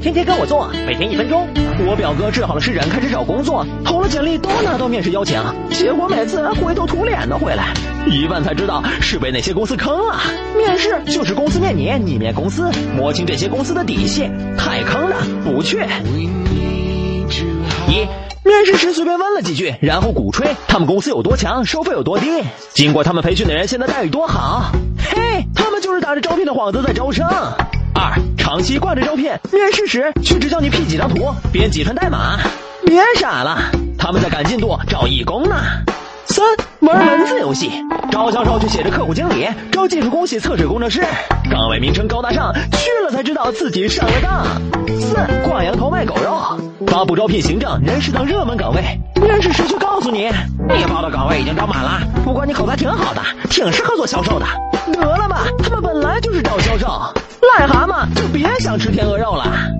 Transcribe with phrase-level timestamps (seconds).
[0.00, 1.46] 天天跟我做，每天一分钟。
[1.86, 7.74] 我表哥治好了湿疹，开始找工作，投了简历都拿到面试邀请，结果每次灰头土脸的回来，
[8.06, 10.20] 一问才知道是被那些公司坑了。
[10.56, 15.78] 面试就是公司面你，你面公司，摸清这些公司的底细，太坑了，不去。
[17.88, 18.06] 一。
[18.44, 22.42] 面试时随便问了几句，然后鼓吹他们公司有多强，收费有多低。
[22.72, 27.26] 经过他们培训的人现在待遇多好，嘿，他们就是打着招聘的幌子在招生。
[27.94, 28.14] 二，
[28.48, 32.38] 长期挂着招聘，面试时却只叫你 P 几张图，编几串代码，
[32.86, 33.58] 别傻了，
[33.98, 35.54] 他们在赶进度找义工呢。
[36.24, 36.42] 三，
[36.80, 37.70] 玩文字游戏，
[38.10, 41.04] 招销售却写着客户经理，招技术工写测试工程师，
[41.50, 44.46] 岗位名称高大上，去了才知道自己上了当。
[44.98, 45.14] 四，
[45.46, 46.58] 挂羊头卖狗肉。
[46.86, 48.82] 发布招聘行政、人事等热门岗位，
[49.20, 50.30] 面试时却告诉你，
[50.74, 52.00] 你报的岗位已经招满了。
[52.24, 54.46] 不过你口才挺好的，挺适合做销售的。
[54.90, 55.17] 得
[57.58, 59.78] 癞蛤蟆就别想吃天鹅肉了。